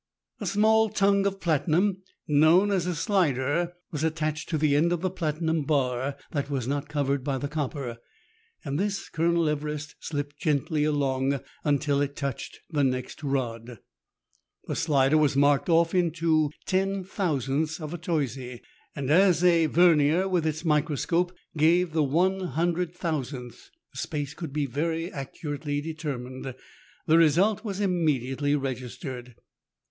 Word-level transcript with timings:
A 0.39 0.47
small 0.47 0.89
tongue 0.89 1.27
of 1.27 1.39
platinum, 1.39 2.01
known 2.27 2.71
as 2.71 2.87
a 2.87 2.95
slider, 2.95 3.73
was 3.91 4.03
attached 4.03 4.49
to 4.49 4.57
the 4.57 4.75
end 4.75 4.91
of 4.91 5.01
the 5.01 5.11
platinum 5.11 5.61
bar 5.61 6.17
that 6.31 6.49
was 6.49 6.67
not 6.67 6.89
covered 6.89 7.23
by 7.23 7.37
the 7.37 7.47
copper, 7.47 7.99
and 8.65 8.79
this 8.79 9.09
Colonel 9.09 9.47
Everest 9.47 9.93
slipped 9.99 10.39
gently 10.39 10.85
along 10.85 11.39
until 11.63 12.01
it 12.01 12.15
touched 12.15 12.61
the 12.67 12.83
next 12.83 13.21
rod. 13.21 13.77
The 14.65 14.75
slider 14.75 15.19
was 15.19 15.35
marked 15.35 15.69
off 15.69 15.93
into 15.93 16.49
io, 16.73 17.05
oooths 17.05 17.79
of 17.79 17.93
a 17.93 17.99
toise, 17.99 18.59
and 18.95 19.11
as 19.11 19.43
a 19.43 19.67
vernier 19.67 20.27
with 20.27 20.47
its 20.47 20.65
microscope 20.65 21.31
gave 21.55 21.93
the 21.93 22.01
ioo, 22.01 22.57
oooths, 22.57 23.69
the 23.93 23.97
space 23.99 24.33
could 24.33 24.51
be 24.51 24.65
very 24.65 25.11
accurately 25.13 25.79
determined. 25.79 26.55
The 27.05 27.17
result 27.19 27.63
was 27.63 27.79
immediately 27.79 28.55
registered. 28.55 29.35